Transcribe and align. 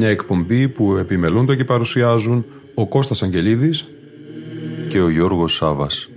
Μια 0.00 0.08
εκπομπή 0.08 0.68
που 0.68 0.96
επιμελούνται 0.96 1.56
και 1.56 1.64
παρουσιάζουν 1.64 2.44
ο 2.74 2.88
Κώστας 2.88 3.22
Αγγελίδης 3.22 3.88
και 4.88 5.00
ο 5.00 5.08
Γιώργος 5.08 5.54
Σάβας. 5.54 6.08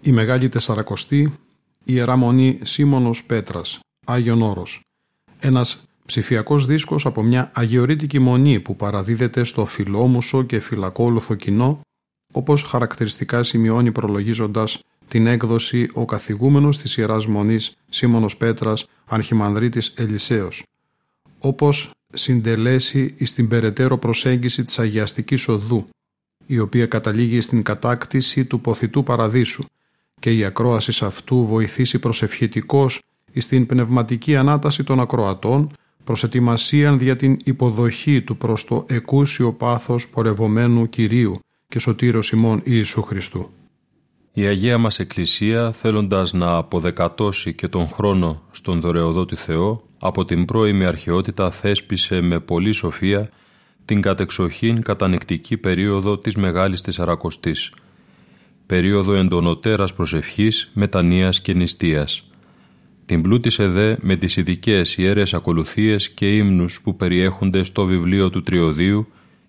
Η 0.00 0.12
Μεγάλη 0.12 0.48
Τεσσαρακοστή, 0.48 1.32
Ιερά 1.84 2.16
Μονή 2.16 2.58
Σίμωνος 2.62 3.24
Πέτρας, 3.24 3.80
Άγιον 4.06 4.42
Όρος. 4.42 4.80
Ένας 5.40 5.89
ψηφιακός 6.10 6.66
δίσκος 6.66 7.06
από 7.06 7.22
μια 7.22 7.50
αγιορείτικη 7.54 8.18
μονή 8.18 8.60
που 8.60 8.76
παραδίδεται 8.76 9.44
στο 9.44 9.66
φιλόμουσο 9.66 10.42
και 10.42 10.60
φυλακόλουθο 10.60 11.34
κοινό 11.34 11.80
όπως 12.32 12.62
χαρακτηριστικά 12.62 13.42
σημειώνει 13.42 13.92
προλογίζοντας 13.92 14.82
την 15.08 15.26
έκδοση 15.26 15.90
ο 15.92 16.04
καθηγούμενος 16.04 16.78
της 16.78 16.96
Ιεράς 16.96 17.26
Μονής 17.26 17.76
Σίμωνος 17.88 18.36
Πέτρας 18.36 18.86
Αρχιμανδρίτης 19.06 19.92
Ελισέος, 19.96 20.62
όπως 21.38 21.90
συντελέσει 22.12 23.14
στην 23.26 23.48
περαιτέρω 23.48 23.98
προσέγγιση 23.98 24.64
της 24.64 24.78
αγιαστικής 24.78 25.48
οδού, 25.48 25.88
η 26.46 26.58
οποία 26.58 26.86
καταλήγει 26.86 27.40
στην 27.40 27.62
κατάκτηση 27.62 28.44
του 28.44 28.60
ποθητού 28.60 29.02
παραδείσου 29.02 29.64
και 30.20 30.32
η 30.32 30.44
ακρόαση 30.44 31.04
αυτού 31.04 31.46
βοηθήσει 31.46 31.98
προσευχητικός 31.98 33.00
στην 33.36 33.66
πνευματική 33.66 34.36
ανάταση 34.36 34.84
των 34.84 35.00
ακροατών 35.00 35.72
προς 36.10 36.24
ετοιμασίαν 36.24 36.98
για 36.98 37.16
την 37.16 37.36
υποδοχή 37.44 38.22
του 38.22 38.36
προς 38.36 38.64
το 38.64 38.84
εκούσιο 38.88 39.52
πάθος 39.52 40.08
πορευομένου 40.08 40.88
Κυρίου 40.88 41.38
και 41.68 41.78
σωτήρος 41.78 42.30
ημών 42.30 42.60
Ιησού 42.64 43.02
Χριστού. 43.02 43.50
Η 44.32 44.46
Αγία 44.46 44.78
μας 44.78 44.98
Εκκλησία 44.98 45.72
θέλοντας 45.72 46.32
να 46.32 46.56
αποδεκατώσει 46.56 47.54
και 47.54 47.68
τον 47.68 47.88
χρόνο 47.88 48.42
στον 48.50 48.80
δωρεοδότη 48.80 49.36
Θεό 49.36 49.82
από 49.98 50.24
την 50.24 50.44
πρώιμη 50.44 50.84
αρχαιότητα 50.84 51.50
θέσπισε 51.50 52.20
με 52.20 52.40
πολλή 52.40 52.72
σοφία 52.72 53.30
την 53.84 54.00
κατεξοχήν 54.00 54.82
κατανεκτική 54.82 55.56
περίοδο 55.56 56.18
της 56.18 56.36
Μεγάλης 56.36 56.80
Τεσσαρακοστής, 56.80 57.72
περίοδο 58.66 59.14
εντονοτέρας 59.14 59.94
προσευχής, 59.94 60.70
μετανοίας 60.74 61.40
και 61.40 61.54
νηστείας. 61.54 62.29
Την 63.10 63.22
πλούτησε 63.22 63.68
δε 63.68 63.96
με 64.00 64.16
τις 64.16 64.36
ειδικές 64.36 64.96
ιέρες 64.96 65.34
ακολουθίες 65.34 66.10
και 66.10 66.36
ύμνους 66.36 66.80
που 66.82 66.96
περιέχονται 66.96 67.62
στο 67.62 67.84
βιβλίο 67.84 68.30
του 68.30 68.42
Τριωδίου 68.42 69.06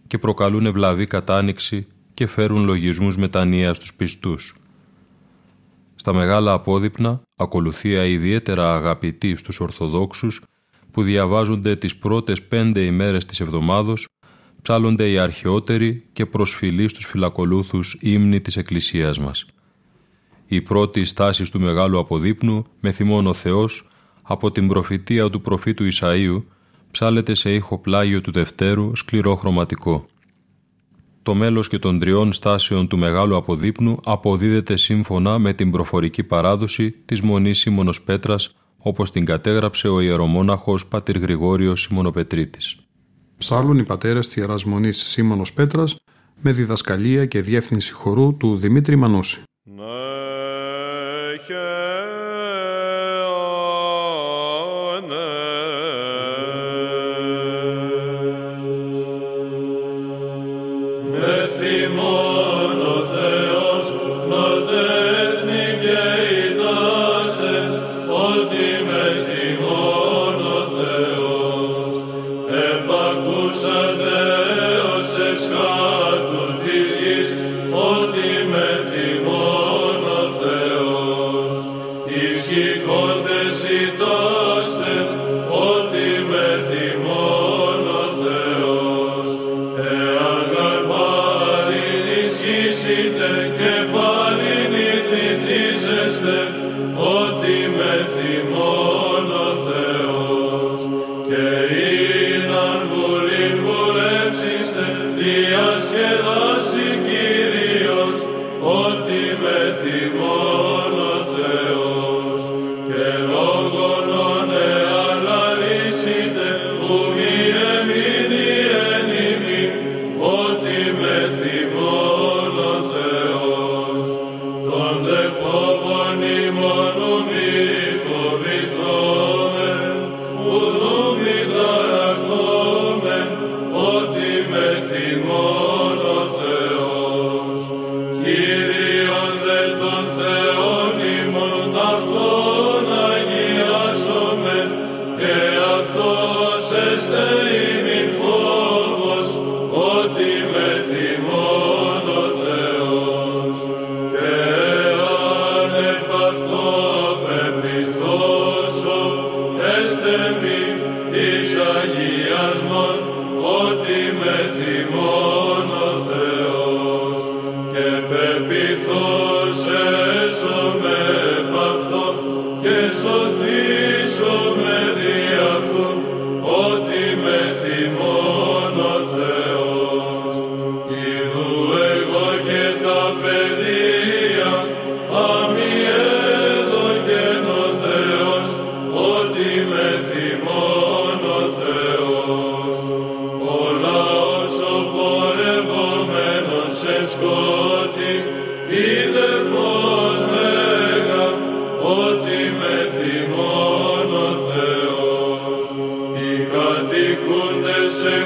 και 0.07 0.17
προκαλούν 0.17 0.65
ευλαβή 0.65 1.05
κατάνοιξη 1.05 1.87
και 2.13 2.27
φέρουν 2.27 2.63
λογισμούς 2.65 3.17
μετανοίας 3.17 3.75
στους 3.75 3.93
πιστούς. 3.93 4.55
Στα 5.95 6.13
μεγάλα 6.13 6.53
απόδειπνα, 6.53 7.21
ακολουθία 7.35 8.05
ιδιαίτερα 8.05 8.75
αγαπητή 8.75 9.35
στους 9.35 9.59
Ορθοδόξους, 9.59 10.41
που 10.91 11.03
διαβάζονται 11.03 11.75
τις 11.75 11.95
πρώτες 11.95 12.41
πέντε 12.41 12.81
ημέρες 12.81 13.25
της 13.25 13.39
εβδομάδος, 13.39 14.07
ψάλλονται 14.61 15.11
οι 15.11 15.17
αρχαιότεροι 15.17 16.03
και 16.13 16.25
προσφυλοί 16.25 16.87
στους 16.87 17.05
φυλακολούθους 17.05 17.97
ύμνοι 17.99 18.41
της 18.41 18.57
Εκκλησίας 18.57 19.19
μας. 19.19 19.45
Η 20.53 20.61
πρώτη 20.61 21.03
στάση 21.03 21.51
του 21.51 21.59
Μεγάλου 21.59 21.99
Αποδείπνου, 21.99 22.65
με 22.79 22.91
θυμόν 22.91 23.27
ο 23.27 23.33
Θεός, 23.33 23.87
από 24.21 24.51
την 24.51 24.67
προφητεία 24.67 25.29
του 25.29 25.41
προφήτου 25.41 25.87
Ισαΐου, 25.91 26.43
ψάλεται 26.91 27.33
σε 27.33 27.53
ήχο 27.53 27.77
πλάγιο 27.77 28.21
του 28.21 28.31
Δευτέρου 28.31 28.95
σκληρό 28.95 29.35
χρωματικό 29.35 30.05
το 31.23 31.33
μέλος 31.33 31.67
και 31.67 31.79
των 31.79 31.99
τριών 31.99 32.33
στάσεων 32.33 32.87
του 32.87 32.97
Μεγάλου 32.97 33.35
Αποδείπνου 33.35 33.95
αποδίδεται 34.03 34.75
σύμφωνα 34.75 35.39
με 35.39 35.53
την 35.53 35.71
προφορική 35.71 36.23
παράδοση 36.23 36.91
της 36.91 37.21
Μονής 37.21 37.59
Σίμωνος 37.59 38.01
Πέτρας 38.01 38.55
όπως 38.77 39.11
την 39.11 39.25
κατέγραψε 39.25 39.87
ο 39.87 39.99
ιερομόναχος 39.99 40.87
Πατήρ 40.87 41.17
Γρηγόριος 41.17 41.81
Σιμωνοπετρίτης. 41.81 42.75
Ψάλουν 43.37 43.77
οι 43.77 43.83
πατέρες 43.83 44.25
της 44.25 44.35
Ιεράς 44.35 44.65
Μονής 44.65 44.97
Σίμωνος 44.97 45.53
Πέτρας 45.53 45.95
με 46.41 46.51
διδασκαλία 46.51 47.25
και 47.25 47.41
διεύθυνση 47.41 47.93
χορού 47.93 48.37
του 48.37 48.57
Δημήτρη 48.57 48.95
Μανούση. 48.95 49.41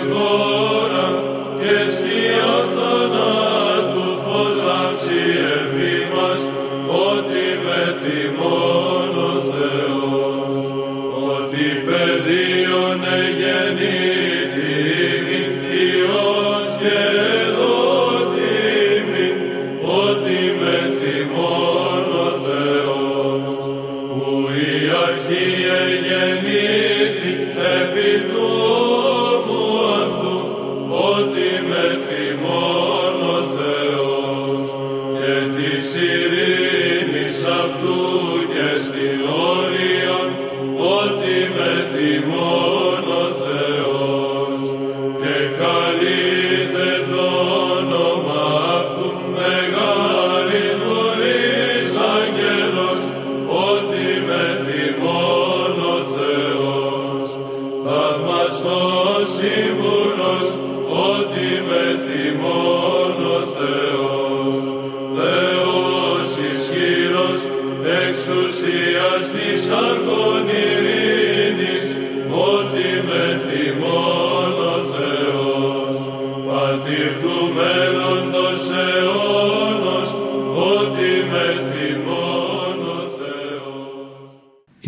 Lord. 0.03 0.64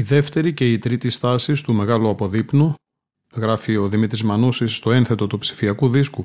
Δεύτερη 0.08 0.54
και 0.54 0.72
η 0.72 0.78
τρίτη 0.80 1.10
στάση 1.10 1.64
του 1.64 1.74
μεγάλου 1.74 2.10
αποδείπνου, 2.10 2.74
γράφει 3.36 3.78
ο 3.78 3.88
Δημήτρης 3.88 4.24
Μανούσης 4.24 4.76
στο 4.76 4.92
ένθετο 4.92 5.28
του 5.28 5.38
ψηφιακού 5.38 5.90
δίσκου, 5.90 6.24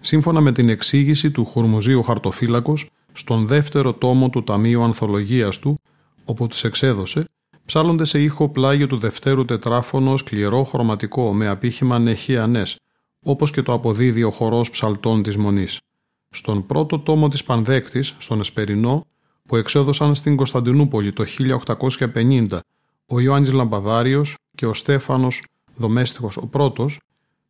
σύμφωνα 0.00 0.40
με 0.40 0.52
την 0.52 0.68
εξήγηση 0.68 1.30
του 1.30 1.44
Χουρμουζίου 1.44 2.02
Χαρτοφύλακος 2.02 2.90
στον 3.12 3.46
δεύτερο 3.46 3.92
τόμο 3.92 4.30
του 4.30 4.44
Ταμείου 4.44 4.82
Ανθολογίας 4.82 5.58
του, 5.58 5.80
όπου 6.24 6.46
τους 6.46 6.64
εξέδωσε, 6.64 7.24
ψάλλονται 7.64 8.04
σε 8.04 8.22
ήχο 8.22 8.48
πλάγιο 8.48 8.86
του 8.86 8.98
δευτέρου 8.98 9.44
τετράφωνο 9.44 10.16
σκληρό 10.16 10.64
χρωματικό 10.64 11.34
με 11.34 11.48
απήχημα 11.48 11.98
νεχιανές, 11.98 12.78
όπως 13.24 13.50
και 13.50 13.62
το 13.62 13.72
αποδίδει 13.72 14.22
ο 14.22 14.30
χορός 14.30 14.70
ψαλτών 14.70 15.22
της 15.22 15.36
Μονής. 15.36 15.78
Στον 16.30 16.66
πρώτο 16.66 16.98
τόμο 16.98 17.28
της 17.28 17.44
Πανδέκτης, 17.44 18.14
στον 18.18 18.40
Εσπερινό, 18.40 19.06
που 19.48 19.56
εξέδωσαν 19.56 20.14
στην 20.14 20.36
Κωνσταντινούπολη 20.36 21.12
το 21.12 21.24
1850 21.24 22.58
ο 23.10 23.20
Ιωάννης 23.20 23.52
Λαμπαδάριος 23.52 24.34
και 24.54 24.66
ο 24.66 24.74
Στέφανος 24.74 25.42
Δομέστιχος 25.76 26.36
ο 26.36 26.46
πρώτος, 26.46 27.00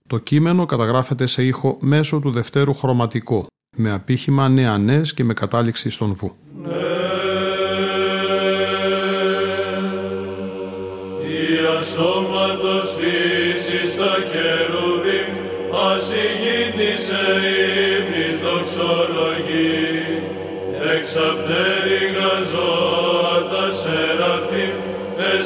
το 0.07 0.19
κείμενο 0.19 0.65
καταγράφεται 0.65 1.27
σε 1.27 1.45
ήχο 1.45 1.77
μέσω 1.81 2.21
του 2.21 2.31
δευτέρου 2.31 2.75
χρωματικό, 2.75 3.47
με 3.77 3.91
απήχημα 3.91 4.49
νεανές 4.49 5.15
και 5.15 5.25
με 5.25 5.35
κατάληξη 5.35 5.91
στον 5.91 6.13
βου. 6.13 6.37
σώματος 11.95 12.97
φύσης 12.99 13.97
τα 13.97 14.15
χερούβι, 14.31 15.21
ασυγήτησε 15.91 17.25
ύμνης 17.99 18.41
δοξολογή, 18.41 19.93
εξαπτέρι 20.97 21.78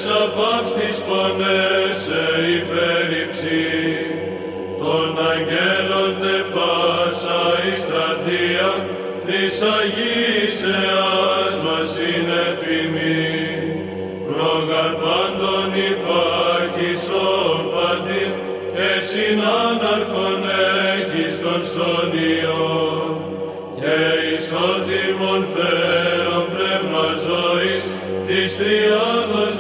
απ' 0.09 0.65
τις 0.79 0.99
φωνές 1.07 1.97
σε 2.05 2.25
υπέρηψη 2.59 3.65
των 4.81 5.09
αγγέλων 5.31 6.11
τε 6.21 6.37
πάσα 6.55 7.43
η 7.73 7.75
στρατεία 7.85 8.71
της 9.27 9.55
Αγίας 9.77 10.59
Εάς 10.85 11.55
μας 11.65 11.93
είναι 12.09 12.43
φημή 12.61 13.43
πρόγαρ 14.29 14.93
πάντων 15.03 15.69
υπάρχει 15.93 16.91
σον 17.07 17.61
παντή 17.75 18.27
και 18.77 18.91
συνάναρχον 19.11 20.41
έχεις 20.95 21.35
των 21.43 21.61
σωνιών 21.75 23.11
και 23.81 23.99
ισότιμον 24.35 25.43
φέρον 25.55 26.45
πνεύμα 26.53 27.07
ζωής 27.29 27.85
της 28.27 28.57
τριάδος 28.57 29.52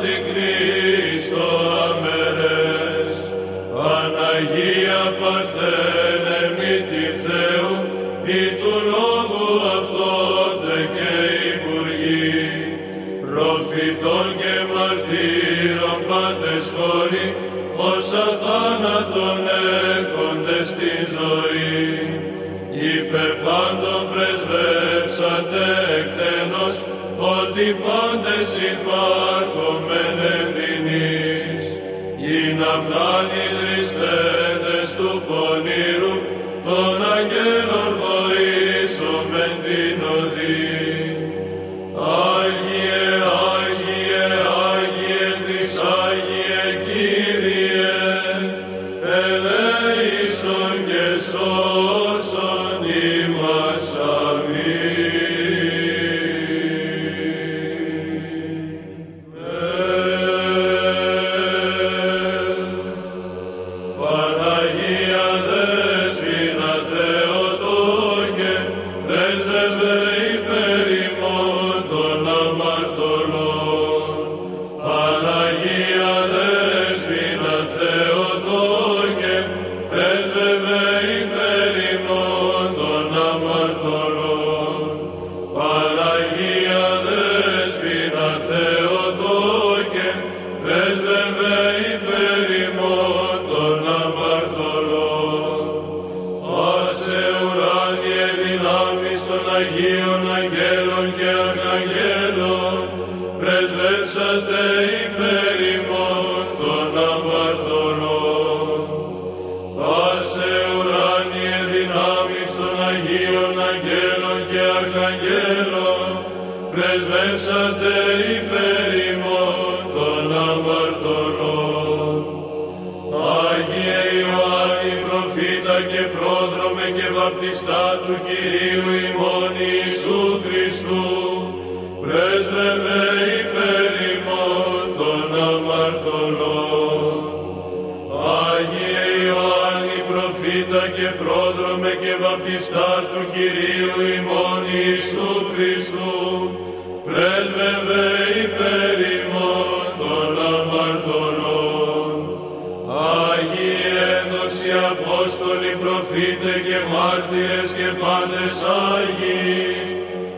Άγιοι, 158.73 159.63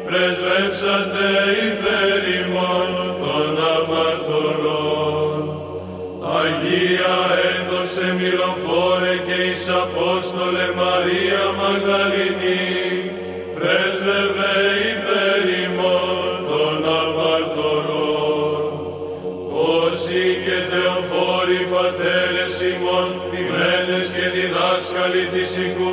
πρεσβεύσατε 0.06 1.28
υπέρ 1.68 2.20
ημών 2.40 2.88
των 3.22 3.50
αμαρτωλών. 3.74 5.38
Αγία 6.38 7.16
ένδοξε 7.52 8.06
μυροφόρε 8.18 9.14
και 9.26 9.38
εις 9.48 9.64
Απόστολε 9.82 10.66
Μαρία 10.80 11.44
Μαγδαληνή, 11.58 12.64
πρέσβευε 13.56 14.56
υπέρ 14.92 15.42
ημών 15.66 16.32
των 16.50 16.76
αμαρτωλών. 17.02 18.62
Όσοι 19.80 20.22
και 20.44 20.58
θεοφόροι 20.70 21.62
πατέρες 21.72 22.54
ημών, 22.72 23.08
τιμένες 23.30 24.06
και 24.14 24.26
διδάσκαλοι 24.34 25.24
της 25.34 25.50
οικουμένης, 25.62 25.83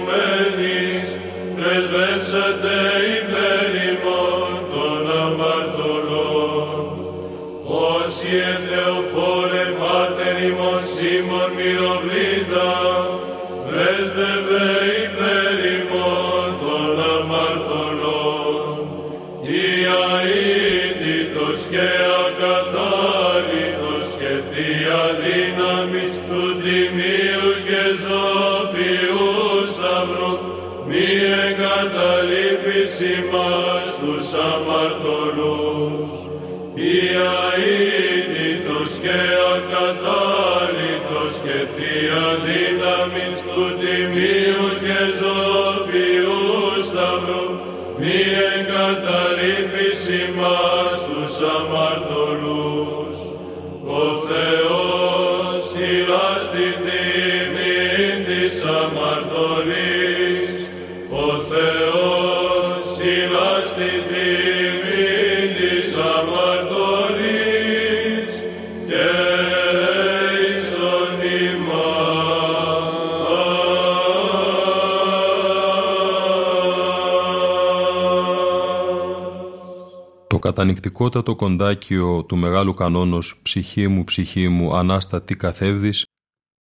κατανικτικότατο 80.51 81.35
κοντάκιο 81.35 82.23
του 82.23 82.37
Μεγάλου 82.37 82.73
Κανόνος 82.73 83.39
«Ψυχή 83.41 83.87
μου, 83.87 84.03
ψυχή 84.03 84.47
μου, 84.47 84.75
Ανάστατη 84.75 85.35
καθεύδης» 85.35 86.05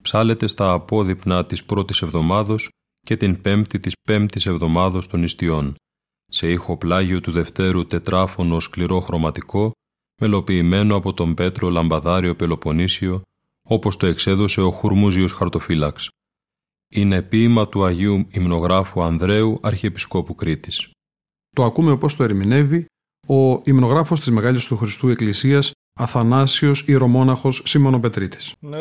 ψάλεται 0.03 0.47
στα 0.47 0.71
απόδειπνα 0.71 1.45
της 1.45 1.63
πρώτης 1.63 2.01
εβδομάδος 2.01 2.69
και 3.05 3.17
την 3.17 3.41
πέμπτη 3.41 3.79
της 3.79 3.93
πέμπτης 4.03 4.45
εβδομάδος 4.45 5.07
των 5.07 5.23
ιστιών, 5.23 5.75
σε 6.27 6.51
ήχο 6.51 6.77
πλάγιο 6.77 7.21
του 7.21 7.31
Δευτέρου 7.31 7.87
τετράφωνο 7.87 8.59
σκληρό 8.59 8.99
χρωματικό, 8.99 9.71
μελοποιημένο 10.21 10.95
από 10.95 11.13
τον 11.13 11.33
Πέτρο 11.33 11.69
Λαμπαδάριο 11.69 12.35
Πελοποννήσιο, 12.35 13.21
όπως 13.61 13.97
το 13.97 14.05
εξέδωσε 14.05 14.61
ο 14.61 14.71
Χουρμούζιος 14.71 15.33
Χαρτοφύλαξ. 15.33 16.09
Είναι 16.93 17.21
ποίημα 17.21 17.67
του 17.67 17.85
Αγίου 17.85 18.27
Υμνογράφου 18.29 19.01
Ανδρέου, 19.01 19.57
Αρχιεπισκόπου 19.61 20.35
Κρήτης. 20.35 20.91
Το 21.55 21.63
ακούμε 21.63 21.91
όπως 21.91 22.15
το 22.15 22.23
ερμηνεύει 22.23 22.85
ο 23.31 23.61
υμνογράφος 23.63 24.19
της 24.19 24.29
Μεγάλης 24.29 24.65
του 24.65 24.77
Χριστού 24.77 25.09
Εκκλησίας 25.09 25.71
Αθανάσιος 25.99 26.83
Ιερομόναχος 26.87 27.61
Σίμωνο-Πετρίτης. 27.65 28.53
Ναι, 28.59 28.77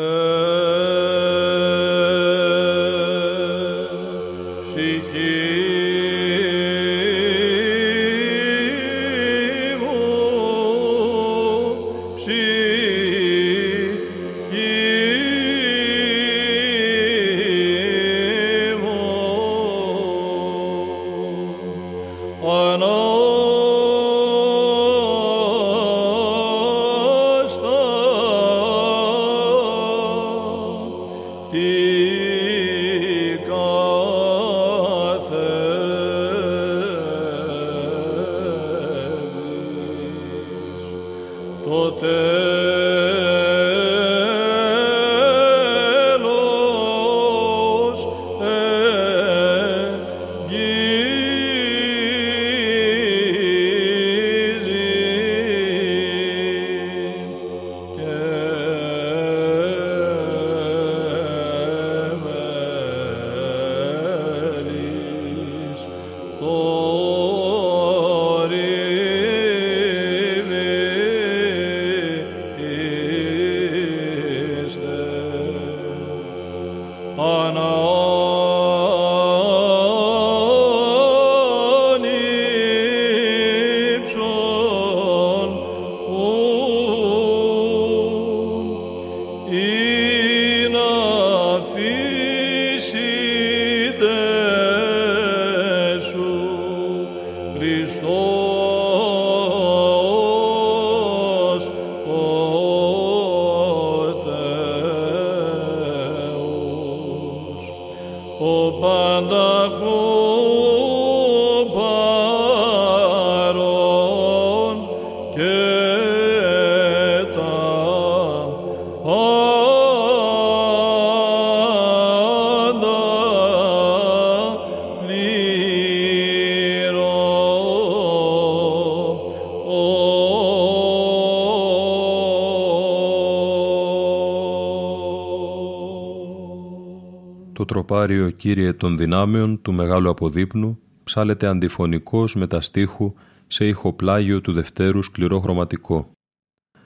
το 137.91 137.97
τροπάριο 137.97 138.29
«Κύριε 138.29 138.73
των 138.73 138.97
δυνάμεων» 138.97 139.61
του 139.61 139.73
Μεγάλου 139.73 140.09
Αποδείπνου 140.09 140.79
ψάλεται 141.03 141.47
αντιφωνικός 141.47 142.35
μεταστίχου 142.35 143.13
σε 143.47 143.67
ηχοπλάγιο 143.67 144.41
του 144.41 144.53
Δευτέρου 144.53 145.03
σκληρό 145.03 145.39
χρωματικό. 145.39 146.11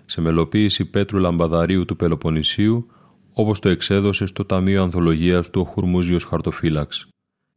Σε 0.05 0.21
μελοποίηση 0.21 0.85
Πέτρου 0.85 1.19
Λαμπαδαρίου 1.19 1.85
του 1.85 1.95
Πελοποννησίου, 1.95 2.87
όπως 3.33 3.59
το 3.59 3.69
εξέδωσε 3.69 4.25
στο 4.25 4.45
Ταμείο 4.45 4.83
Ανθολογίας 4.83 5.49
του 5.49 5.61
ο 5.65 5.69
Χουρμούζιος 5.69 6.23
Χαρτοφύλαξ. 6.23 7.07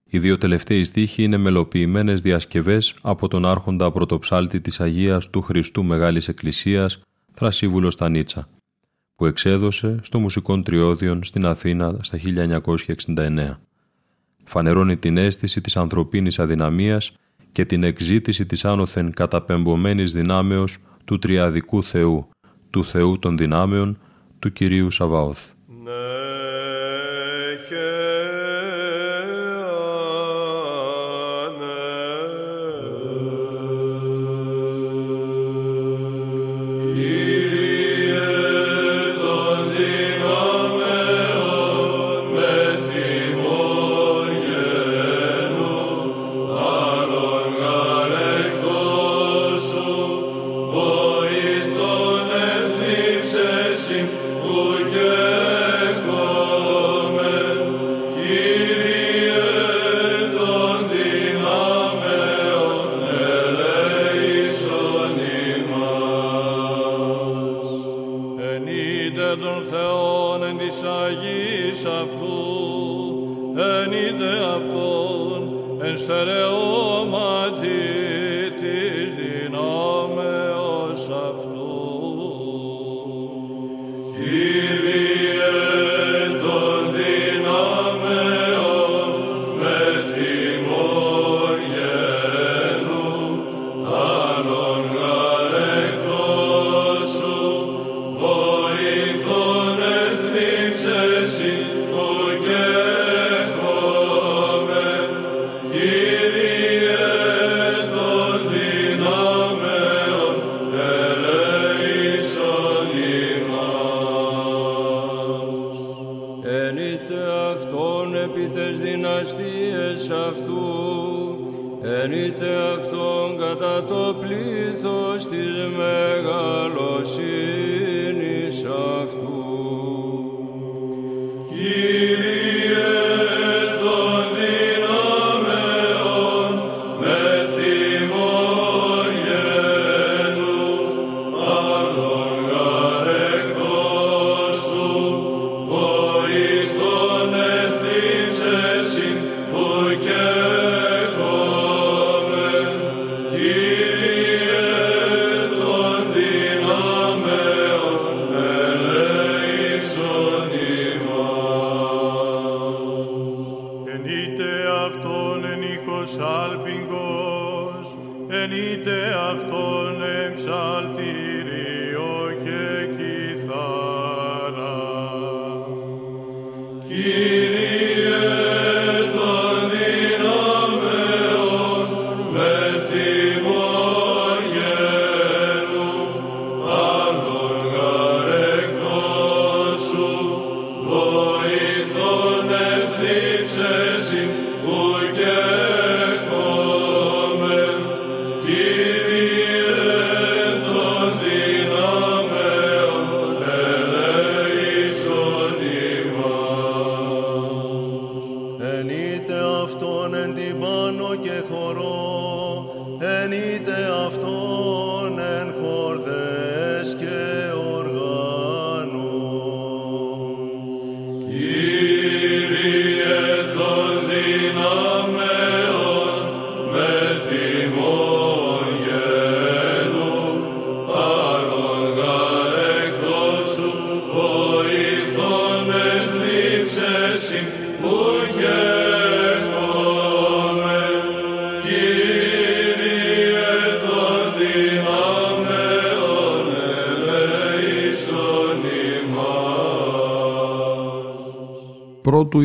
Οι 0.04 0.18
δύο 0.18 0.38
τελευταίοι 0.38 0.84
στίχοι 0.84 1.22
είναι 1.22 1.36
μελοποιημένες 1.36 2.20
διασκευές 2.20 2.94
από 3.02 3.28
τον 3.28 3.46
άρχοντα 3.46 3.90
πρωτοψάλτη 3.90 4.60
της 4.60 4.80
Αγίας 4.80 5.30
του 5.30 5.42
Χριστού 5.42 5.84
Μεγάλης 5.84 6.28
Εκκλησίας, 6.28 7.00
Θρασίβουλος 7.32 7.92
Στανίτσα, 7.92 8.48
που 9.18 9.26
εξέδωσε 9.26 9.98
στο 10.02 10.18
Μουσικών 10.18 10.62
Τριώδιον 10.62 11.24
στην 11.24 11.46
Αθήνα 11.46 11.96
στα 12.00 12.18
1969. 13.06 13.56
Φανερώνει 14.44 14.96
την 14.96 15.16
αίσθηση 15.16 15.60
της 15.60 15.76
ανθρωπίνης 15.76 16.38
αδυναμίας 16.38 17.12
και 17.52 17.64
την 17.64 17.82
εξήτηση 17.82 18.46
της 18.46 18.64
άνωθεν 18.64 19.12
καταπεμπωμένης 19.12 20.12
δυνάμεως 20.12 20.78
του 21.04 21.18
Τριαδικού 21.18 21.82
Θεού, 21.82 22.28
του 22.70 22.84
Θεού 22.84 23.18
των 23.18 23.36
δυνάμεων, 23.36 23.98
του 24.38 24.52
Κυρίου 24.52 24.90
Σαβαώθ. 24.90 25.57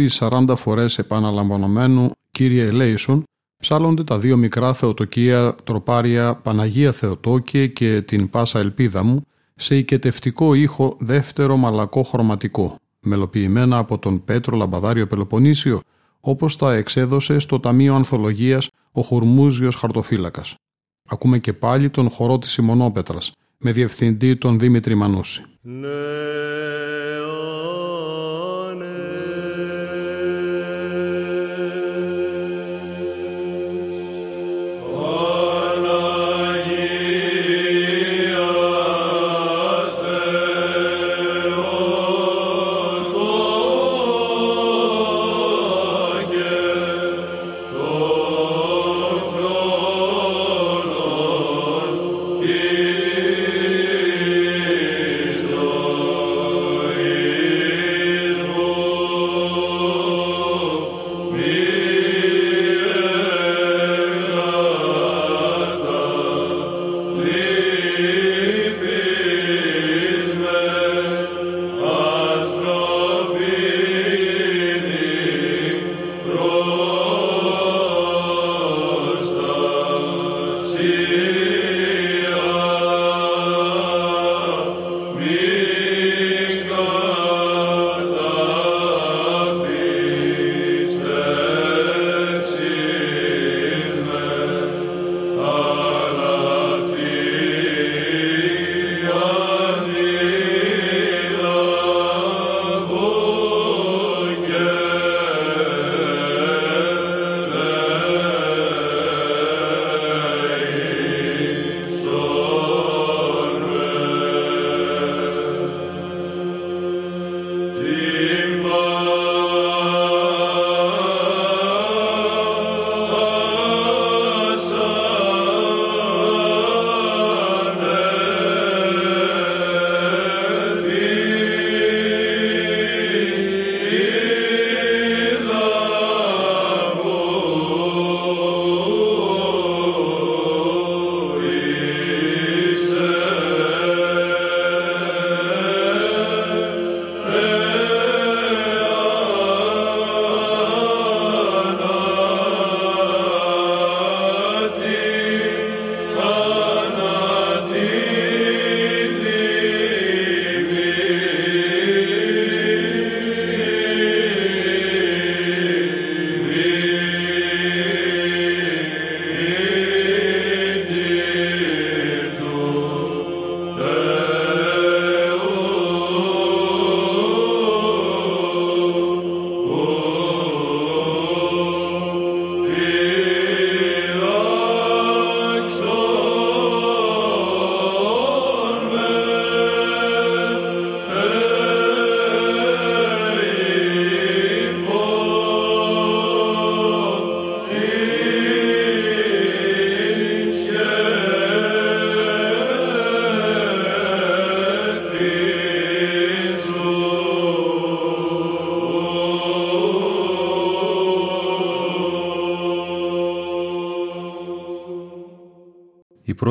Πρώτου 0.08 0.26
ή 0.26 0.50
40 0.50 0.56
φορές 0.58 0.98
επαναλαμβανομένου 0.98 2.12
«Κύριε 2.32 2.66
Ελέησον» 2.66 3.24
ψάλλονται 3.60 4.04
τα 4.04 4.20
δύο 4.20 4.38
μικρά 4.38 4.74
θεοτοκία 4.74 5.56
τροπάρια 5.64 6.36
«Παναγία 6.36 6.92
Θεοτόκιε» 6.92 7.68
και 7.68 8.02
«Την 8.02 8.30
Πάσα 8.30 8.60
Ελπίδα 8.60 9.04
μου» 9.04 9.26
σε 9.56 9.76
οικετευτικό 9.78 10.54
ήχο 10.54 10.98
δεύτερο 11.00 11.58
μαλακό 11.58 12.04
χρωματικό, 12.04 12.76
μελοποιημένα 13.00 13.78
από 13.78 14.00
τον 14.00 14.24
Πέτρο 14.24 14.58
Λαμπαδάριο 14.58 15.08
Πελοποννήσιο, 15.08 15.80
όπως 16.20 16.56
τα 16.56 16.74
εξέδωσε 16.74 17.40
στο 17.40 17.60
Ταμείο 17.60 17.96
Ανθολογίας 17.96 18.70
ο 18.92 19.02
Χουρμούζιος 19.02 19.76
Χαρτοφύλακας. 19.76 20.56
Ακούμε 21.10 21.40
και 21.40 21.54
πάλι 21.54 21.90
τον 21.90 22.10
χορό 22.10 22.38
της 22.38 22.52
Σιμονόπετρας, 22.52 23.32
με 23.58 23.72
διευθυντή 23.72 24.36
τον 24.36 24.60
Δήμητρη 24.60 24.96
Μανούση. 24.96 25.44
Ναι. 25.62 25.88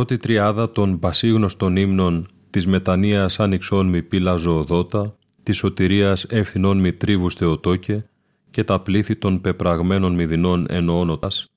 Πρώτη 0.04 0.22
τριάδα 0.22 0.72
των 0.72 0.98
πασίγνωστων 0.98 1.76
ύμνων 1.76 2.26
της 2.50 2.66
μετανοίας 2.66 3.40
άνοιξών 3.40 3.86
μη 3.86 4.02
πύλα 4.02 4.36
ζωοδότα, 4.36 5.16
της 5.42 5.56
σωτηρίας 5.56 6.24
ευθυνών 6.24 6.78
μη 6.78 6.92
τρίβους 6.92 7.34
θεοτόκε 7.34 8.06
και 8.50 8.64
τα 8.64 8.80
πλήθη 8.80 9.16
των 9.16 9.40
πεπραγμένων 9.40 10.14
μηδινών 10.14 10.66
εννοώνοντας, 10.68 11.50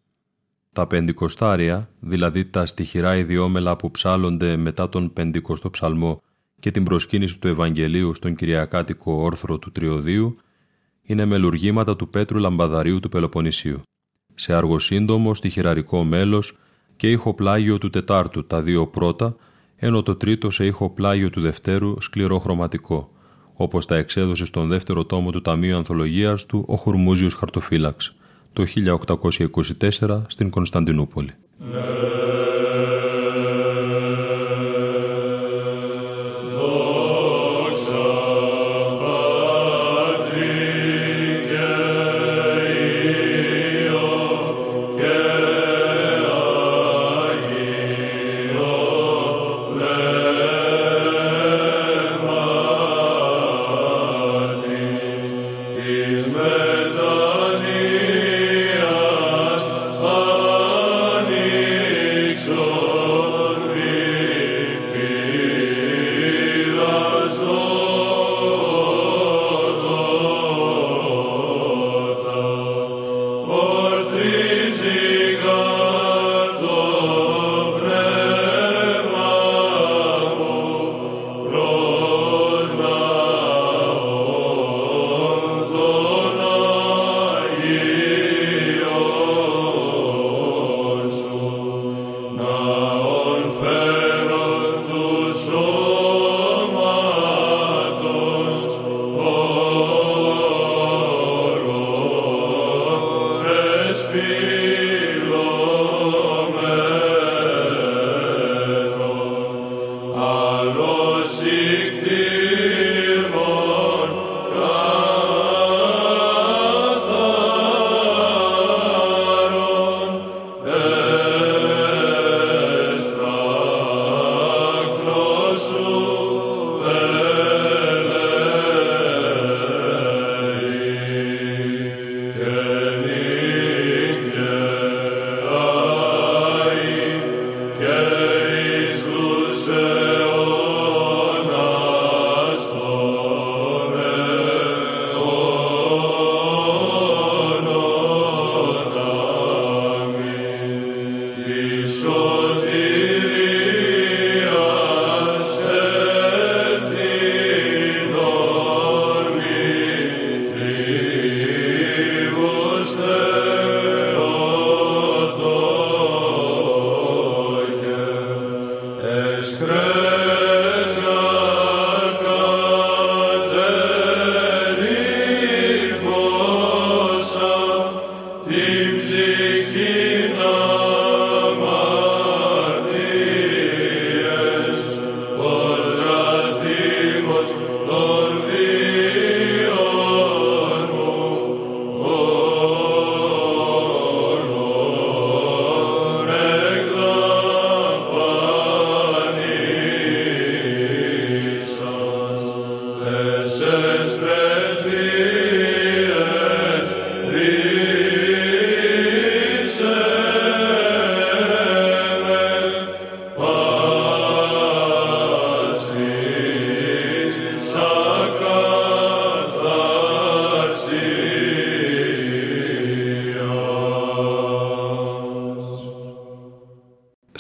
τα 0.73 0.87
πεντηκοστάρια, 0.87 1.89
δηλαδή 1.99 2.45
τα 2.45 2.65
στοιχειρά 2.65 3.15
ιδιόμελα 3.15 3.75
που 3.75 3.91
ψάλλονται 3.91 4.55
μετά 4.55 4.89
τον 4.89 5.13
πεντηκοστό 5.13 5.69
ψαλμό 5.69 6.21
και 6.59 6.71
την 6.71 6.83
προσκύνηση 6.83 7.39
του 7.39 7.47
Ευαγγελίου 7.47 8.13
στον 8.13 8.35
Κυριακάτικο 8.35 9.13
όρθρο 9.13 9.57
του 9.57 9.71
Τριωδίου, 9.71 10.37
είναι 11.01 11.25
μελουργήματα 11.25 11.95
του 11.95 12.09
Πέτρου 12.09 12.39
Λαμπαδαρίου 12.39 12.99
του 12.99 13.09
Πελοποννησίου. 13.09 13.81
Σε 14.35 14.53
αργοσύντομο 14.53 15.33
στοιχειραρικό 15.33 16.03
μέλος 16.03 16.57
και 16.97 17.11
ηχοπλάγιο 17.11 17.77
του 17.77 17.89
Τετάρτου 17.89 18.45
τα 18.45 18.61
δύο 18.61 18.87
πρώτα, 18.87 19.35
ενώ 19.75 20.03
το 20.03 20.15
τρίτο 20.15 20.49
σε 20.49 20.65
ηχοπλάγιο 20.65 21.29
του 21.29 21.41
Δευτέρου 21.41 22.01
σκληρό 22.01 22.39
χρωματικό, 22.39 23.09
όπως 23.53 23.85
τα 23.85 23.95
εξέδωσε 23.95 24.45
στον 24.45 24.67
δεύτερο 24.67 25.05
τόμο 25.05 25.31
του 25.31 25.41
Ταμείου 25.41 25.75
Ανθολογίας 25.75 26.45
του 26.45 26.63
ο 26.67 26.75
Χουρμούζιος 26.75 27.33
Χαρτοφύλαξ, 27.33 28.15
το 28.53 28.63
1824 29.99 30.21
στην 30.27 30.49
Κωνσταντινούπολη. 30.49 31.31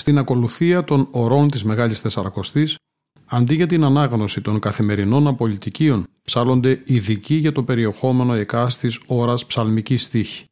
Στην 0.05 0.17
ακολουθία 0.17 0.83
των 0.83 1.07
ορών 1.11 1.49
της 1.49 1.63
Μεγάλης 1.63 2.01
Τεσσαρακοστής, 2.01 2.77
αντί 3.25 3.55
για 3.55 3.65
την 3.65 3.83
ανάγνωση 3.83 4.41
των 4.41 4.59
καθημερινών 4.59 5.27
απολυτικίων, 5.27 6.07
ψάλλονται 6.23 6.81
ειδικοί 6.85 7.35
για 7.35 7.51
το 7.51 7.63
περιεχόμενο 7.63 8.33
εκάστης 8.33 8.99
ώρας 9.05 9.45
ψαλμικής 9.45 10.03
στίχη. 10.03 10.45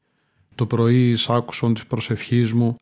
Το 0.56 0.66
πρωί 0.66 1.10
εις 1.10 1.30
άκουσον 1.30 1.74
της 1.74 1.86
προσευχής 1.86 2.54
μου, 2.54 2.78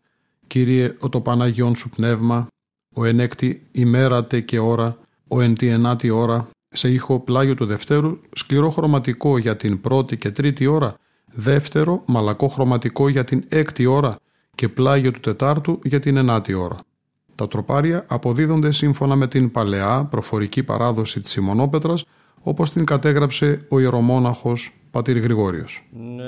Κύριε 0.48 0.96
ο 1.00 1.10
το 1.10 1.22
Παναγιόν 1.22 1.76
σου 1.76 1.90
πνεύμα, 1.90 2.48
ο 2.94 3.06
ενέκτη 3.06 3.68
ημέρατε 3.72 4.40
και 4.42 4.60
ώρα, 4.60 4.98
ο 5.28 5.42
εν 5.42 5.54
τη 5.54 5.68
ενάτη 5.68 6.10
ώρα, 6.10 6.50
σε 6.70 6.92
ήχο 6.92 7.20
πλάγιο 7.20 7.56
του 7.56 7.66
Δευτέρου, 7.66 8.20
σκληρό 8.36 8.70
χρωματικό 8.70 9.38
για 9.38 9.56
την 9.56 9.82
πρώτη 9.82 10.18
και 10.18 10.32
τρίτη 10.32 10.66
ώρα, 10.66 10.96
δεύτερο 11.26 12.04
μαλακό 12.06 12.48
χρωματικό 12.48 13.10
για 13.10 13.24
την 13.24 13.44
έκτη 13.48 13.86
ώρα 13.86 14.16
και 14.56 14.70
πλάγιο 14.70 15.12
του 15.12 15.20
Τετάρτου 15.20 15.80
για 15.84 16.00
την 16.00 16.18
ενάτη 16.18 16.54
ώρα. 16.54 16.80
Τα 17.36 17.48
τροπάρια 17.48 18.06
αποδίδονται 18.08 18.72
σύμφωνα 18.72 19.16
με 19.16 19.28
την 19.28 19.52
παλαιά 19.52 20.08
προφορική 20.10 20.64
παράδοση 20.64 21.22
της 21.22 21.32
Σιμωνόπετρας, 21.32 22.06
όπως 22.42 22.72
την 22.72 22.86
κατέγραψε 22.86 23.58
ο 23.70 23.80
ιερομόναχος 23.80 24.74
Πατήρ 24.92 25.18
Γρηγόριος. 25.18 25.88
Ναι, 25.92 26.24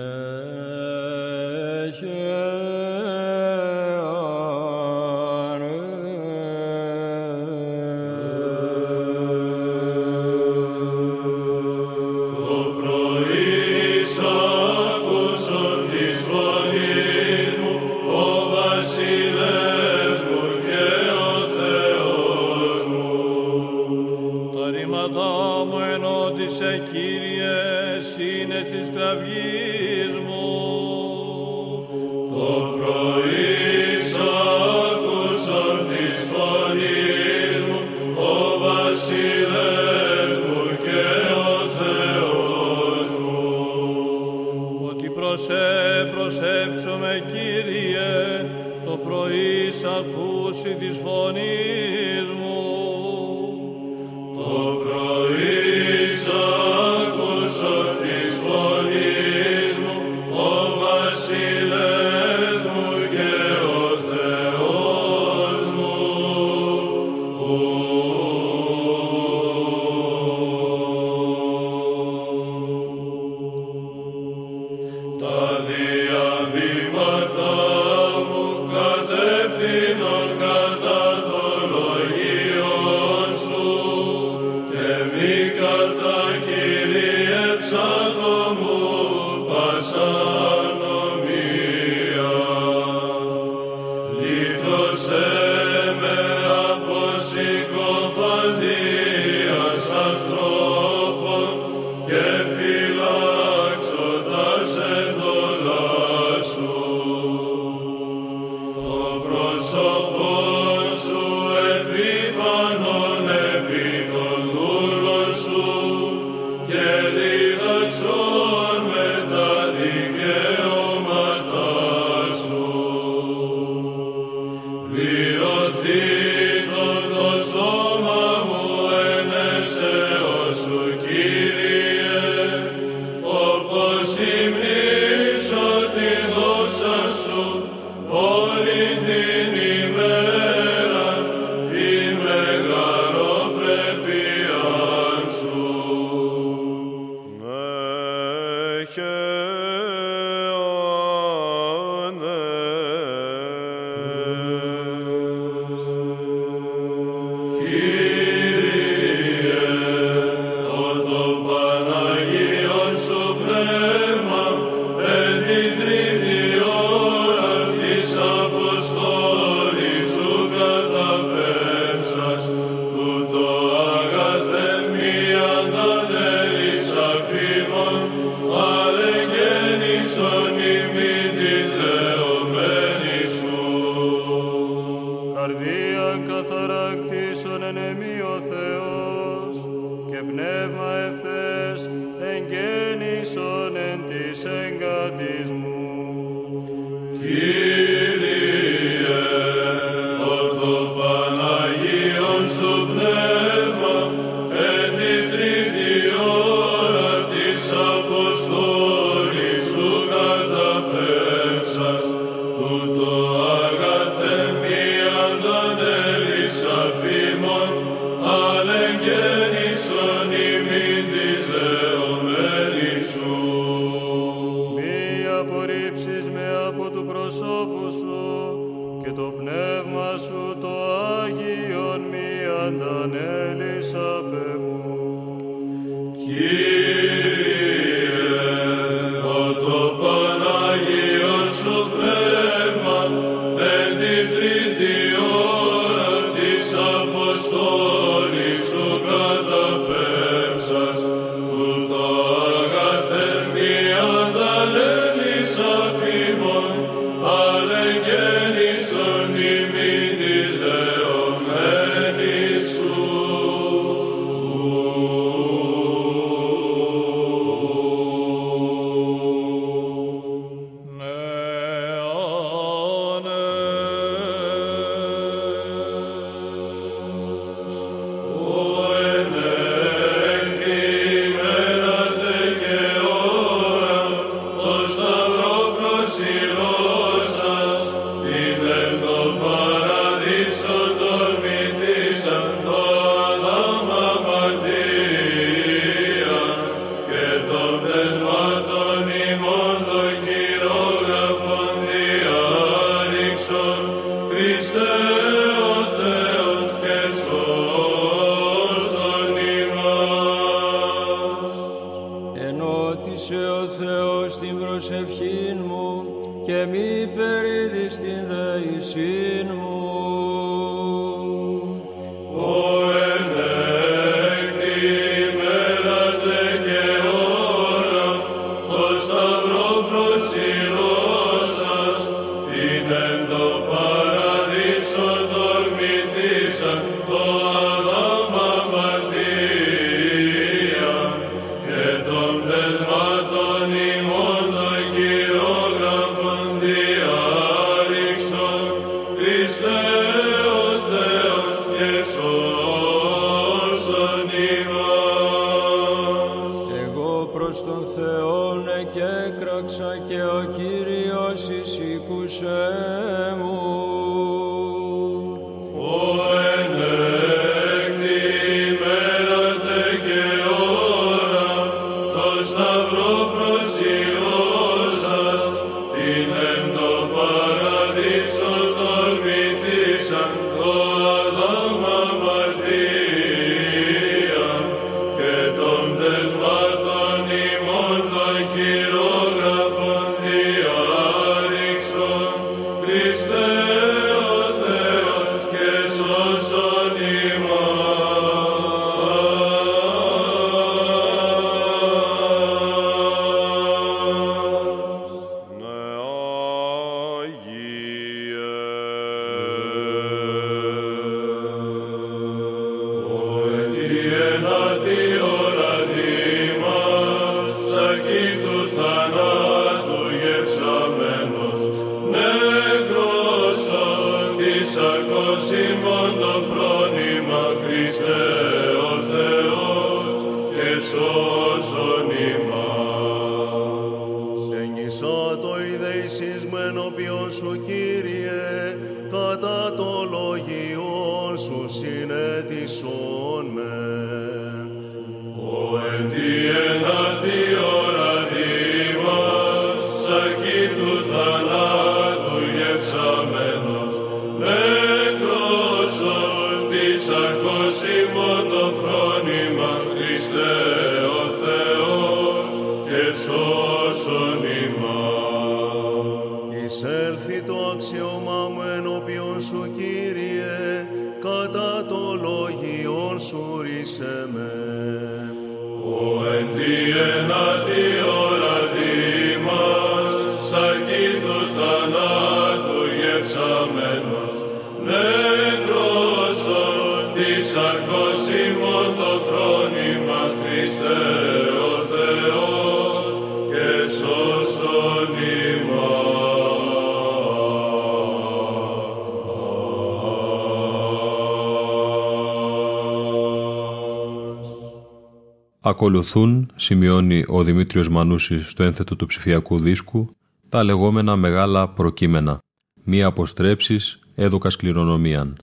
Ακολουθούν, 505.84 506.52
σημειώνει 506.56 507.24
ο 507.28 507.44
Δημήτριος 507.44 507.90
Μανούσης 507.90 508.50
στο 508.50 508.64
ένθετο 508.64 508.96
του 508.96 509.06
ψηφιακού 509.06 509.60
δίσκου, 509.60 510.16
τα 510.50 510.64
λεγόμενα 510.64 511.16
μεγάλα 511.16 511.70
προκείμενα, 511.70 512.40
μία 512.84 513.08
αποστρέψεις 513.08 514.00
έδωκας 514.16 514.56
κληρονομίαν, 514.56 515.38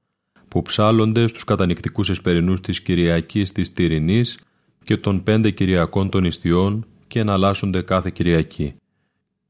που 0.48 0.62
ψάλλονται 0.62 1.26
στους 1.26 1.44
κατανικτικούς 1.44 2.10
εσπερινούς 2.10 2.60
της 2.60 2.80
Κυριακής 2.80 3.52
της 3.52 3.72
Τυρινής 3.72 4.38
και 4.84 4.96
των 4.96 5.22
πέντε 5.22 5.50
Κυριακών 5.50 6.08
των 6.08 6.24
Ιστιών 6.24 6.86
και 7.08 7.18
εναλλάσσονται 7.18 7.82
κάθε 7.82 8.10
Κυριακή. 8.10 8.74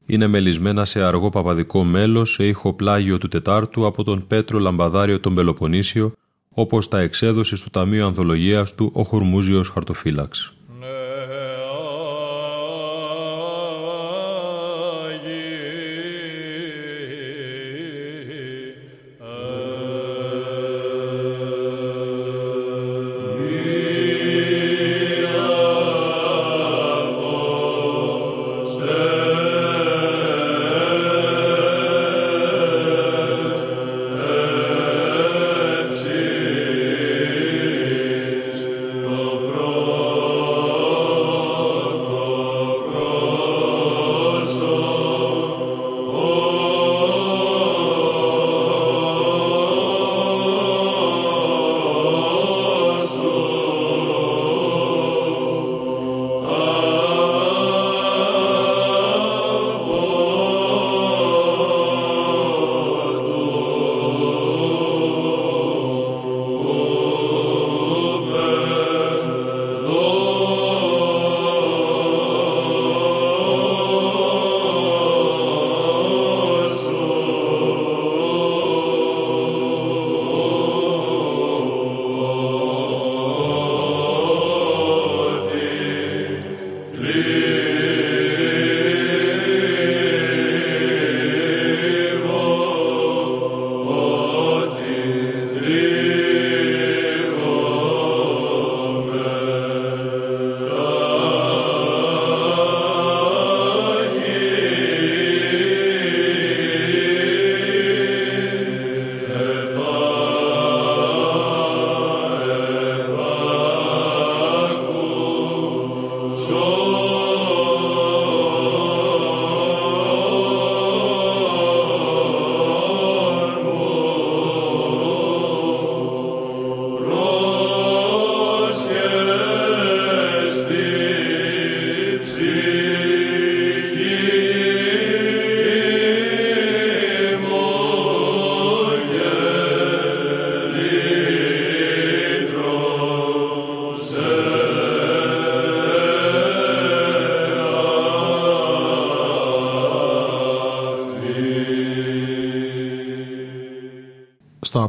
Είναι 0.05 0.27
μελισμένα 0.27 0.85
σε 0.85 1.01
αργό 1.01 1.29
παπαδικό 1.29 1.83
μέλος 1.83 2.31
σε 2.31 2.47
ήχο 2.47 2.73
πλάγιο 2.73 3.17
του 3.17 3.27
Τετάρτου 3.27 3.85
από 3.85 4.03
τον 4.03 4.27
Πέτρο 4.27 4.59
Λαμπαδάριο 4.59 5.19
τον 5.19 5.33
Πελοποννήσιο, 5.33 6.13
όπως 6.49 6.87
τα 6.87 6.99
εξέδωσε 6.99 7.55
στο 7.55 7.69
Ταμείο 7.69 8.07
Ανθολογίας 8.07 8.75
του 8.75 8.91
ο 8.93 9.03
Χορμούζιος 9.03 9.69
Χαρτοφύλαξ. 9.69 10.55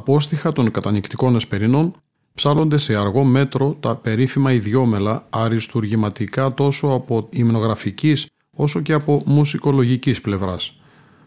Απόστοιχα 0.03 0.53
των 0.53 0.71
κατανικτικών 0.71 1.35
εσπερινών 1.35 1.95
ψάλλονται 2.35 2.77
σε 2.77 2.97
αργό 2.97 3.25
μέτρο 3.25 3.77
τα 3.81 3.97
περίφημα 3.97 4.53
ιδιόμελα 4.53 5.27
αριστουργηματικά 5.31 6.55
τόσο 6.55 6.87
από 6.89 7.29
υμνογραφικής 7.31 8.27
όσο 8.57 8.81
και 8.81 8.93
από 8.93 9.23
μουσικολογικής 9.27 10.21
πλευράς. 10.21 10.77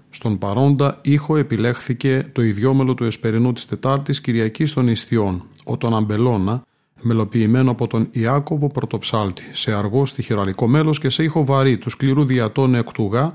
Στον 0.10 0.38
παρόντα 0.38 1.00
ήχο 1.04 1.38
επιλέχθηκε 1.38 2.30
το 2.32 2.42
ιδιόμελο 2.42 2.94
του 2.94 3.04
Εσπερινού 3.04 3.54
της 3.54 3.66
Τετάρτης 3.66 4.22
Κυριακής 4.22 4.74
των 4.74 4.88
Ιστιών, 4.88 5.44
ο 5.66 5.78
τον 5.78 5.96
Αμπελώνα, 5.96 6.64
μελοποιημένο 7.02 7.72
από 7.72 7.88
τον 7.88 8.08
Ιάκωβο 8.12 8.68
Πρωτοψάλτη, 8.68 9.44
σε 9.52 9.74
αργό 9.74 10.06
στοιχειραλικό 10.06 10.68
μέλος 10.68 11.00
και 11.00 11.10
σε 11.10 11.24
ήχο 11.24 11.46
βαρύ 11.46 11.78
του 11.78 11.90
σκληρού 11.90 12.26
διατών 12.26 12.76
εκτουγά, 12.76 13.32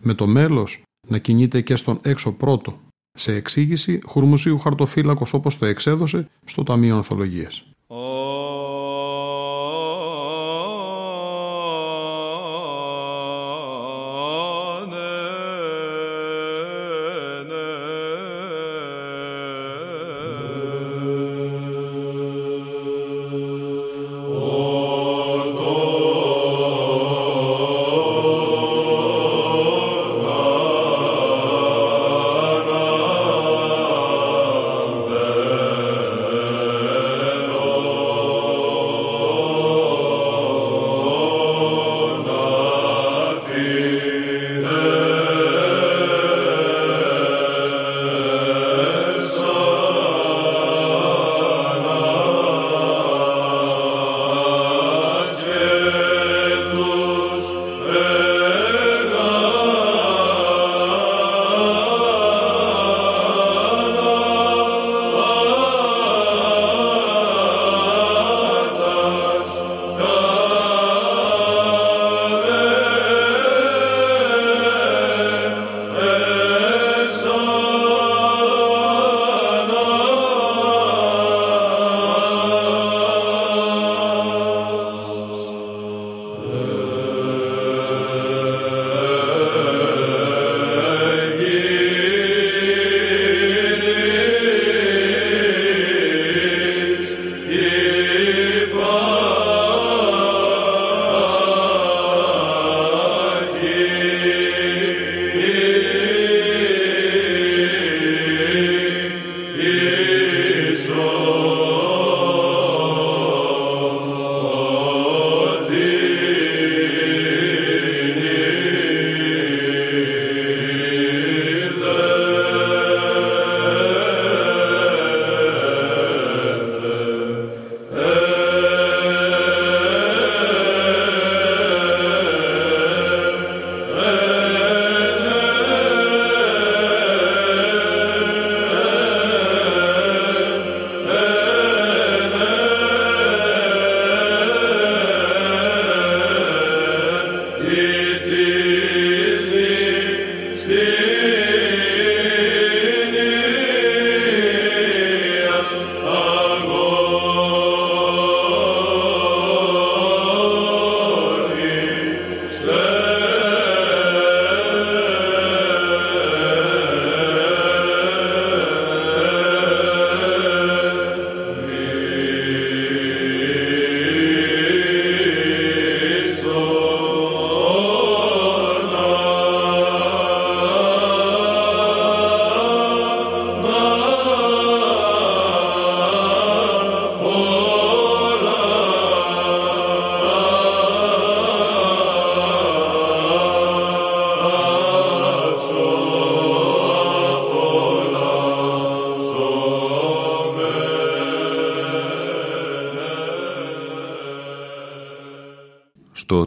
με 0.00 0.14
το 0.14 0.26
μέλος 0.26 0.82
να 1.08 1.18
κινείται 1.18 1.60
και 1.60 1.76
στον 1.76 1.98
έξω 2.02 2.32
πρώτο, 2.32 2.78
σε 3.18 3.34
εξήγηση 3.34 3.98
χουρμουσίου 4.06 4.58
χαρτοφύλακος 4.58 5.32
όπως 5.32 5.58
το 5.58 5.66
εξέδωσε 5.66 6.28
στο 6.44 6.62
Ταμείο 6.62 6.96
Ορθολογίας. 6.96 7.64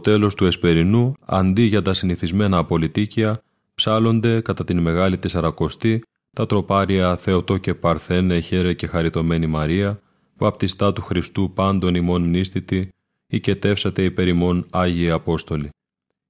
Τέλος 0.10 0.36
του 0.36 0.46
Εσπερινού, 0.46 1.14
αντί 1.26 1.62
για 1.62 1.82
τα 1.82 1.94
συνηθισμένα 1.94 2.58
απολυτίκια, 2.58 3.42
ψάλλονται 3.76 4.42
κατά 4.42 4.64
την 4.64 4.80
Μεγάλη 4.80 5.18
Τεσσαρακοστή 5.18 6.04
τα 6.36 6.46
τροπάρια 6.46 7.16
Θεοτό 7.16 7.58
και 7.58 7.74
Παρθένε, 7.74 8.40
Χέρε 8.40 8.74
και 8.74 8.88
Χαριτωμένη 8.88 9.48
Μαρία, 9.48 10.00
βαπτιστά 10.38 10.94
του 10.94 11.02
Χριστού 11.02 11.52
πάντων 11.54 11.96
ημών 11.96 12.30
νίστητη, 12.30 12.90
οικετεύσατε 13.28 14.04
υπέρ 14.04 14.28
ημών 14.28 14.66
Άγιοι 14.70 15.10
Απόστολοι. 15.10 15.70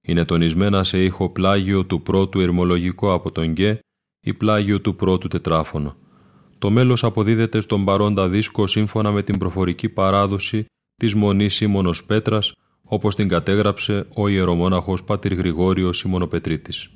Είναι 0.01 0.25
τονισμένα 0.25 0.83
σε 0.83 1.03
ήχο 1.03 1.29
πλάγιο 1.29 1.85
του 1.85 2.01
πρώτου 2.01 2.39
ερμολογικό 2.39 3.13
από 3.13 3.31
τον 3.31 3.51
Γκέ 3.51 3.79
ή 4.19 4.33
πλάγιο 4.33 4.81
του 4.81 4.95
πρώτου 4.95 5.27
τετράφωνο. 5.27 5.95
Το 6.57 6.69
μέλος 6.69 7.03
αποδίδεται 7.03 7.61
στον 7.61 7.85
παρόντα 7.85 8.27
δίσκο 8.27 8.67
σύμφωνα 8.67 9.11
με 9.11 9.23
την 9.23 9.37
προφορική 9.37 9.89
παράδοση 9.89 10.65
της 10.95 11.15
Μονής 11.15 11.53
Σίμωνος 11.55 12.05
Πέτρας 12.05 12.53
όπως 12.91 13.15
την 13.15 13.27
κατέγραψε 13.27 14.05
ο 14.15 14.27
ιερομόναχος 14.27 15.03
Πατήρ 15.03 15.33
Γρηγόριος 15.33 15.97
Σιμωνοπετρίτης. 15.97 16.89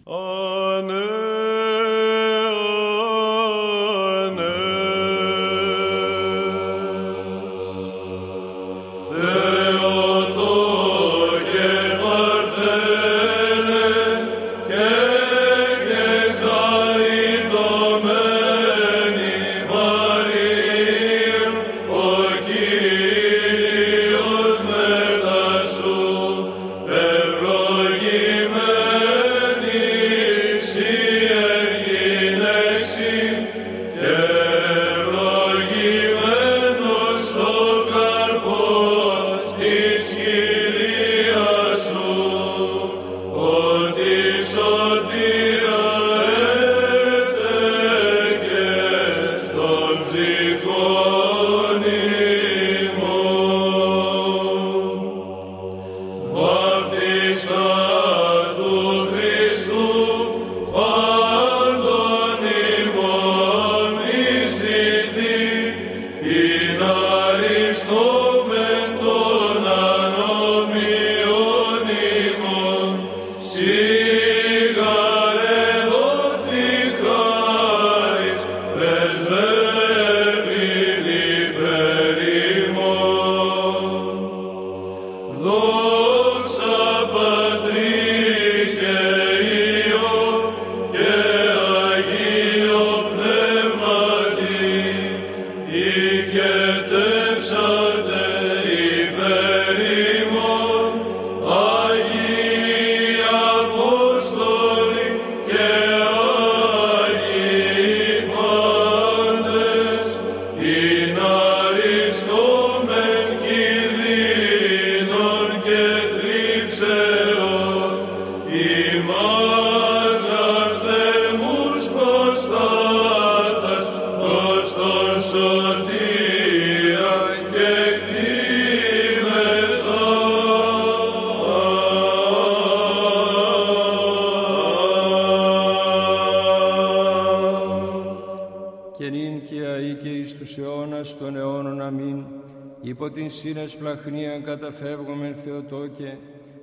Σύνες 143.26 143.76
πλαχνίαν 143.76 144.44
καταφεύγομεν 144.44 145.36
Θεοτόκε, 145.36 146.18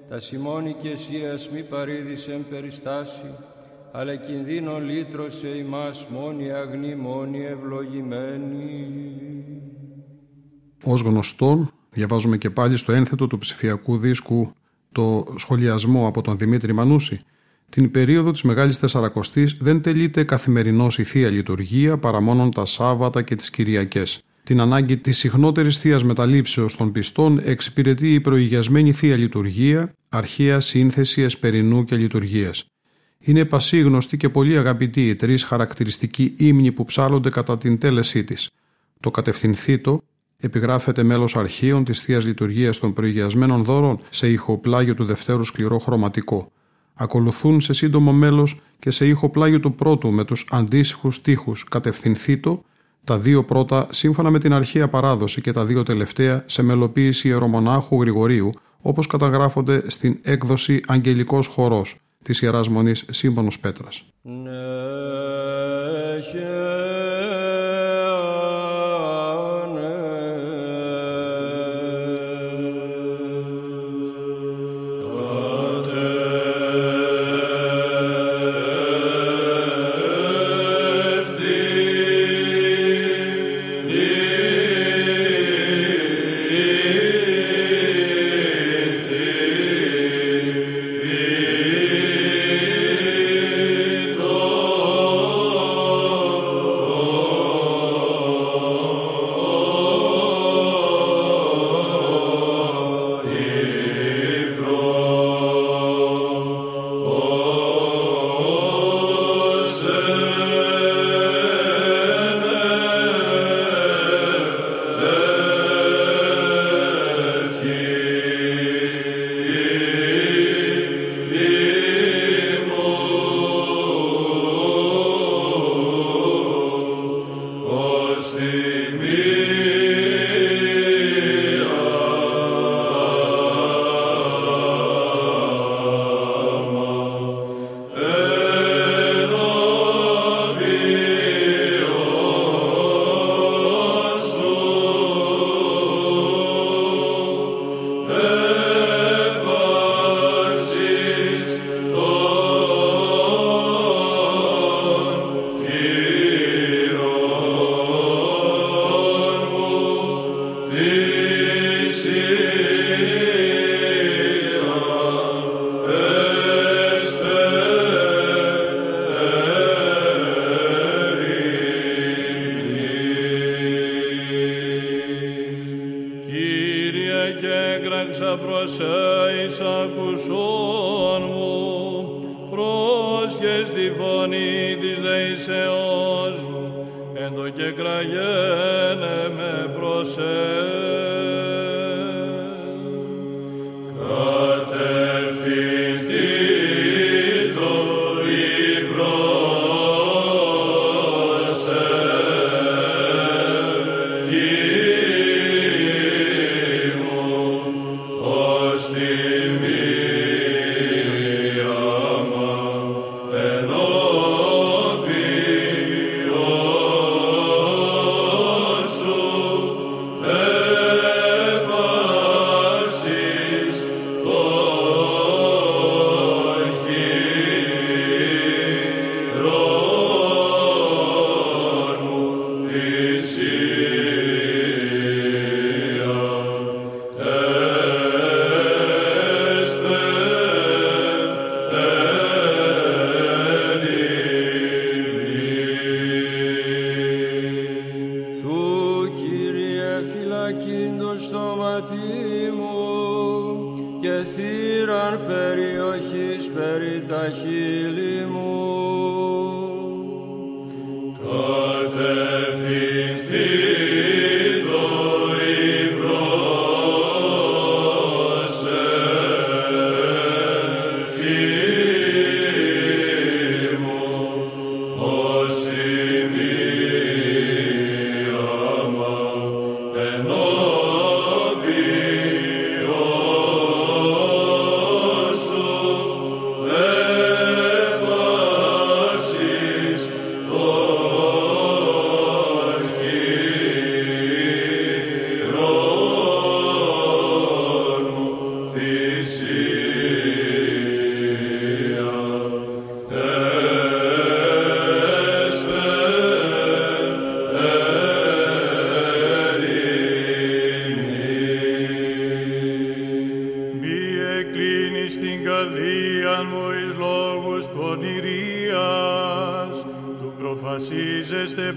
τα 0.09 0.21
σημώνει 0.21 0.77
και 0.83 0.89
εσίας 0.89 1.51
μη 1.51 1.63
παρήδησεν 1.63 2.45
περιστάση, 2.51 3.35
αλλά 3.93 4.17
κινδύνο 4.17 4.79
λύτρωσε 4.79 5.49
ημάς 5.49 6.07
μόνη 6.11 6.53
αγνή, 6.53 6.95
μόνη 6.95 7.45
ευλογημένη. 7.45 8.87
Ως 10.85 11.01
γνωστόν, 11.01 11.73
διαβάζουμε 11.91 12.37
και 12.37 12.51
πάλι 12.51 12.77
στο 12.77 12.93
ένθετο 12.93 13.27
του 13.27 13.39
ψηφιακού 13.39 13.99
δίσκου 13.99 14.53
το 14.93 15.35
σχολιασμό 15.37 16.07
από 16.07 16.23
τον 16.23 16.39
Δημήτρη 16.39 16.73
Μανούση. 16.73 17.21
Την 17.69 17.91
περίοδο 17.91 18.31
της 18.31 18.43
Μεγάλης 18.43 18.79
Τεσσαρακοστής 18.79 19.53
δεν 19.61 19.83
τελείται 19.83 20.25
καθημερινώς 20.25 20.99
η 20.99 21.05
Θεία 21.05 21.31
Λειτουργία 21.31 21.99
παρά 21.99 22.21
μόνο 22.21 22.49
τα 22.49 22.65
Σάββατα 22.65 23.23
και 23.23 23.35
τις 23.35 23.51
Κυριακές 23.51 24.25
την 24.51 24.61
ανάγκη 24.61 24.97
της 24.97 25.19
συχνότερης 25.19 25.79
θείας 25.79 26.05
μεταλήψεως 26.05 26.77
των 26.77 26.93
πιστών 26.93 27.39
εξυπηρετεί 27.45 28.15
η 28.15 28.21
προηγιασμένη 28.21 28.93
θεία 28.93 29.17
λειτουργία, 29.17 29.93
αρχαία 30.09 30.61
σύνθεση 30.61 31.23
εσπερινού 31.23 31.85
και 31.85 31.97
λειτουργίας. 31.97 32.67
Είναι 33.19 33.45
πασίγνωστη 33.45 34.17
και 34.17 34.29
πολύ 34.29 34.59
αγαπητή 34.59 35.09
οι 35.09 35.15
τρεις 35.15 35.45
χαρακτηριστικοί 35.45 36.35
ύμνοι 36.37 36.73
που 36.73 36.85
ψάλλονται 36.85 37.31
κατά 37.31 37.59
την 37.59 37.79
τέλεσή 37.79 38.25
της. 38.25 38.51
Το 39.01 39.11
κατευθυνθήτο 39.11 40.03
επιγράφεται 40.37 41.03
μέλος 41.03 41.37
αρχείων 41.37 41.85
της 41.85 42.01
θείας 42.01 42.27
λειτουργίας 42.27 42.79
των 42.79 42.93
προηγιασμένων 42.93 43.65
δώρων 43.65 44.01
σε 44.11 44.31
ηχοπλάγιο 44.31 44.95
του 44.95 45.05
δευτέρου 45.05 45.45
σκληρό 45.45 45.79
χρωματικό. 45.79 46.53
Ακολουθούν 46.95 47.61
σε 47.61 47.73
σύντομο 47.73 48.13
μέλος 48.13 48.61
και 48.79 48.91
σε 48.91 49.07
ηχοπλάγιο 49.07 49.61
του 49.61 49.75
πρώτου 49.75 50.11
με 50.11 50.25
τους 50.25 50.47
αντίστοιχους 50.51 51.21
τείχους 51.21 51.65
κατευθυνθήτο 51.65 52.63
τα 53.05 53.19
δύο 53.19 53.45
πρώτα 53.45 53.87
σύμφωνα 53.91 54.31
με 54.31 54.39
την 54.39 54.53
αρχαία 54.53 54.89
παράδοση 54.89 55.41
και 55.41 55.53
τα 55.53 55.65
δύο 55.65 55.83
τελευταία 55.83 56.45
σε 56.47 56.63
μελοποίηση 56.63 57.29
ιερομονάχου 57.29 58.01
Γρηγορίου 58.01 58.51
όπως 58.81 59.07
καταγράφονται 59.07 59.91
στην 59.91 60.19
έκδοση 60.23 60.81
«Αγγελικός 60.87 61.47
χορός» 61.47 61.97
της 62.23 62.43
Ιεράς 62.43 62.69
Μονής 62.69 63.05
Σύμπονος 63.11 63.59
Πέτρας. 63.59 64.05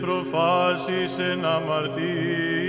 προφάσεις 0.05 1.17
ένα 1.17 1.55
αμαρτία. 1.55 2.62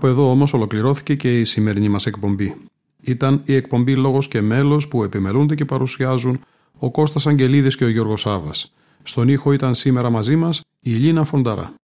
Κάπου 0.00 0.12
εδώ 0.12 0.30
όμως 0.30 0.52
ολοκληρώθηκε 0.52 1.14
και 1.14 1.40
η 1.40 1.44
σημερινή 1.44 1.88
μας 1.88 2.06
εκπομπή. 2.06 2.56
Ήταν 3.00 3.42
η 3.44 3.54
εκπομπή 3.54 3.96
Λόγος 3.96 4.28
και 4.28 4.40
Μέλος 4.40 4.88
που 4.88 5.02
επιμελούνται 5.02 5.54
και 5.54 5.64
παρουσιάζουν 5.64 6.40
ο 6.78 6.90
Κώστας 6.90 7.26
Αγγελίδης 7.26 7.76
και 7.76 7.84
ο 7.84 7.88
Γιώργος 7.88 8.20
Σάβας. 8.20 8.72
Στον 9.02 9.28
ήχο 9.28 9.52
ήταν 9.52 9.74
σήμερα 9.74 10.10
μαζί 10.10 10.36
μας 10.36 10.60
η 10.80 10.94
Ελίνα 10.94 11.24
Φονταρά. 11.24 11.62
Ναι. 11.62 11.74